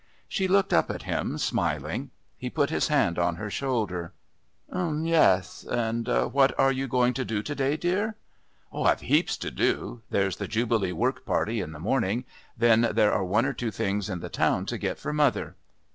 She 0.27 0.47
looked 0.47 0.73
up 0.73 0.89
at 0.89 1.03
him, 1.03 1.37
smiling. 1.37 2.09
He 2.35 2.49
put 2.49 2.71
his 2.71 2.87
hand 2.87 3.19
on 3.19 3.35
her 3.35 3.51
shoulder. 3.51 4.13
"Um 4.71 5.05
yes.... 5.05 5.63
And 5.63 6.07
what 6.33 6.57
are 6.59 6.71
you 6.71 6.87
going 6.87 7.13
to 7.13 7.23
do 7.23 7.43
to 7.43 7.53
day, 7.53 7.77
dear?" 7.77 8.15
"I've 8.73 9.01
heaps 9.01 9.37
to 9.37 9.51
do. 9.51 10.01
There's 10.09 10.37
the 10.37 10.47
Jubilee 10.47 10.91
work 10.91 11.23
party 11.23 11.61
in 11.61 11.71
the 11.71 11.79
morning. 11.79 12.25
Then 12.57 12.89
there 12.93 13.13
are 13.13 13.23
one 13.23 13.45
or 13.45 13.53
two 13.53 13.69
things 13.69 14.09
in 14.09 14.21
the 14.21 14.29
town 14.29 14.65
to 14.65 14.79
get 14.79 14.97
for 14.97 15.13
mother." 15.13 15.55